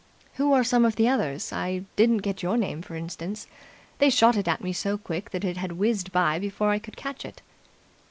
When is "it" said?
4.35-4.47, 5.45-5.57, 7.23-7.43